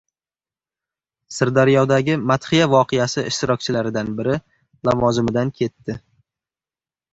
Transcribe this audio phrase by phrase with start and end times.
[1.35, 4.41] Sirdaryodagi «madhiya voqeasi» ishtirokchilaridan biri
[4.91, 6.01] lavozimidan ketdi